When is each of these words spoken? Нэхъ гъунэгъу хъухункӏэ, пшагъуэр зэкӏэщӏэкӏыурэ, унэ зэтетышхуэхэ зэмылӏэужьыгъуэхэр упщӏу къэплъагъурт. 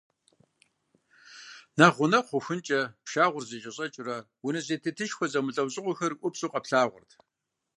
Нэхъ 1.77 1.95
гъунэгъу 1.97 2.29
хъухункӏэ, 2.43 2.81
пшагъуэр 3.03 3.45
зэкӏэщӏэкӏыурэ, 3.49 4.17
унэ 4.45 4.59
зэтетышхуэхэ 4.65 5.31
зэмылӏэужьыгъуэхэр 5.31 6.13
упщӏу 6.25 6.51
къэплъагъурт. 6.51 7.11